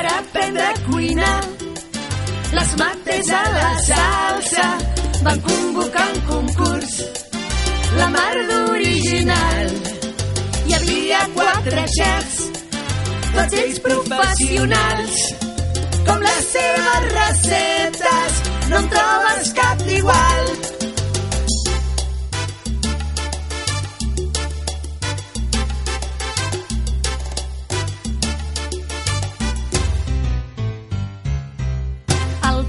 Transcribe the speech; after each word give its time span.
per 0.00 0.12
aprendre 0.16 0.62
a 0.62 0.74
cuinar. 0.88 1.40
Les 2.56 2.70
mates 2.80 3.30
a 3.30 3.42
la 3.56 3.70
salsa 3.88 4.68
van 5.26 5.40
convocar 5.48 6.06
un 6.14 6.20
concurs. 6.30 6.94
La 7.98 8.08
mar 8.14 8.34
d'original. 8.48 9.76
Hi 10.66 10.76
havia 10.78 11.20
quatre 11.36 11.84
xefs, 11.98 12.40
tots 13.34 13.60
ells 13.62 13.84
professionals. 13.90 15.20
Com 16.08 16.26
les 16.28 16.50
seves 16.56 17.08
receptes, 17.20 18.42
no 18.72 18.82
en 18.82 18.92
trobes 18.96 19.56
cap 19.62 19.88
d'igual. 19.90 20.69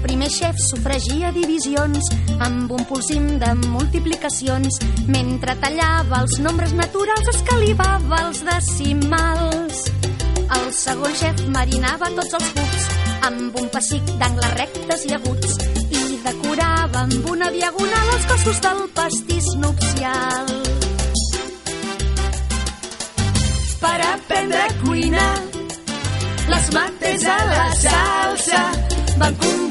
Primer 0.04 0.28
xef 0.30 0.58
sofregia 0.66 1.30
divisions 1.34 2.10
amb 2.44 2.72
un 2.74 2.84
pulsim 2.88 3.26
de 3.42 3.52
multiplicacions. 3.62 4.80
Mentre 5.08 5.56
tallava 5.62 6.22
els 6.22 6.38
nombres 6.44 6.74
naturals, 6.78 7.30
escalivava 7.34 8.20
els 8.26 8.42
decimals. 8.48 9.86
El 10.52 10.68
segon 10.76 11.16
xef 11.16 11.46
marinava 11.54 12.10
tots 12.18 12.36
els 12.40 12.52
cucs 12.58 12.88
amb 13.30 13.56
un 13.62 13.70
pessic 13.72 14.14
d'angles 14.20 14.56
rectes 14.58 15.06
i 15.08 15.16
aguts 15.16 15.58
i 15.94 16.04
decorava 16.26 17.06
amb 17.06 17.30
una 17.32 17.50
diagonal 17.54 18.14
els 18.18 18.30
cossos 18.34 18.62
del 18.66 18.86
pastís 18.98 19.54
nupcial. 19.62 20.72
per 23.82 24.00
aprendre 24.14 24.58
a 24.58 24.68
cuinar. 24.84 25.34
Les 26.52 26.70
mates 26.76 27.26
a 27.26 27.38
la 27.50 27.66
salsa 27.82 28.62
van 29.18 29.34
concurs. 29.34 29.61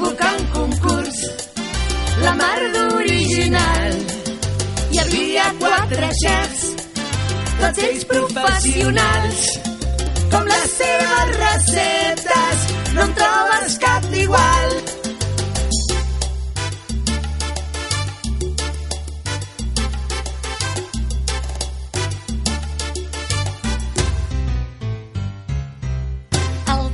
La 2.22 2.32
mar 2.38 2.60
d'original. 2.74 3.98
Hi 4.92 5.02
havia 5.02 5.46
quatre 5.60 6.10
xefs, 6.22 6.64
tots 7.58 7.84
ells 7.88 8.04
professionals. 8.12 9.44
Com 10.32 10.48
les 10.54 10.74
seves 10.78 11.36
receptes, 11.42 12.66
no 12.94 13.06
en 13.08 13.14
trobes 13.20 13.78
cap 13.86 14.10
d'igual. 14.14 14.82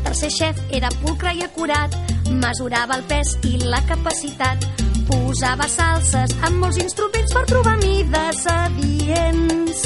Tercer 0.09 0.31
xef 0.35 0.57
era 0.75 0.89
pulcre 1.03 1.31
i 1.37 1.43
acurat, 1.45 1.93
mesurava 2.43 2.97
el 2.97 3.05
pes 3.11 3.35
i 3.47 3.59
la 3.61 3.79
capacitat, 3.87 4.65
posava 5.09 5.69
salses 5.73 6.35
amb 6.47 6.63
molts 6.63 6.79
instruments 6.85 7.35
per 7.35 7.45
trobar 7.51 7.77
mides 7.83 8.45
adients. 8.55 9.83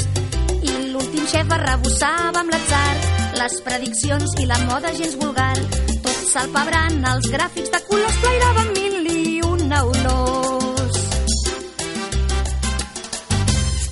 I 0.61 0.75
l'últim 0.91 1.25
xef 1.31 1.55
arrebossava 1.57 2.43
amb 2.43 2.53
l'atzar, 2.53 2.93
les 3.39 3.57
prediccions 3.67 4.37
i 4.43 4.47
la 4.51 4.59
moda 4.67 4.93
gens 4.99 5.17
vulgar. 5.23 5.55
Tot 6.03 6.19
salpebrant 6.33 7.01
els 7.15 7.31
gràfics 7.33 7.73
de 7.73 7.83
colors 7.89 8.21
plairaven 8.25 8.73
mil 8.77 9.11
i 9.15 9.41
una 9.47 9.85
olors. 9.93 10.43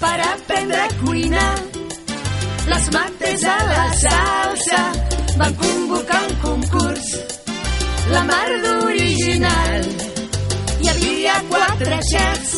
per 0.01 0.19
aprendre 0.34 0.81
a 0.81 0.89
cuinar. 1.03 1.55
Les 2.72 2.85
mates 2.95 3.44
a 3.44 3.57
la 3.69 3.85
salsa 4.03 4.81
van 5.38 5.53
convocar 5.61 6.10
xefs, 11.89 12.51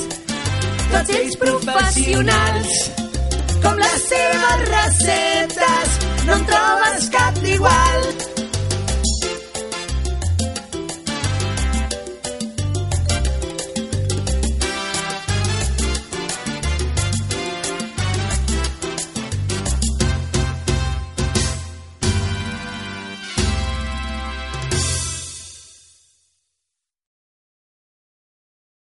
tots 0.92 1.14
ells 1.16 1.38
professionals. 1.40 2.74
Com 3.64 3.80
les 3.80 4.08
seves 4.10 4.66
receptes, 4.72 5.96
no 6.26 6.36
en 6.36 6.46
trobes 6.52 7.10
cap 7.16 7.40
d'igual. 7.46 7.73